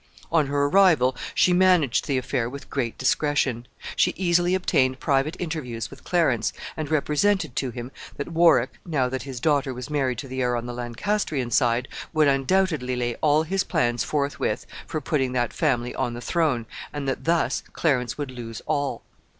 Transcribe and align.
On 0.31 0.47
her 0.47 0.65
arrival 0.65 1.15
she 1.35 1.53
managed 1.53 2.07
the 2.07 2.17
affair 2.17 2.49
with 2.49 2.71
great 2.71 2.97
discretion. 2.97 3.67
She 3.95 4.15
easily 4.17 4.55
obtained 4.55 4.99
private 4.99 5.35
interviews 5.37 5.91
with 5.91 6.03
Clarence, 6.03 6.53
and 6.75 6.89
represented 6.89 7.55
to 7.57 7.69
him 7.69 7.91
that 8.17 8.31
Warwick, 8.31 8.79
now 8.83 9.09
that 9.09 9.21
his 9.21 9.39
daughter 9.39 9.75
was 9.75 9.91
married 9.91 10.17
to 10.17 10.27
the 10.27 10.41
heir 10.41 10.55
on 10.55 10.65
the 10.65 10.73
Lancastrian 10.73 11.51
side, 11.51 11.87
would 12.13 12.27
undoubtedly 12.27 12.95
lay 12.95 13.13
all 13.21 13.43
his 13.43 13.63
plans 13.63 14.03
forthwith 14.03 14.65
for 14.87 15.01
putting 15.01 15.33
that 15.33 15.53
family 15.53 15.93
on 15.93 16.15
the 16.15 16.19
throne, 16.21 16.65
and 16.91 17.07
that 17.07 17.25
thus 17.25 17.61
Clarence 17.71 18.17
would 18.17 18.31
lose 18.31 18.59
all. 18.65 19.03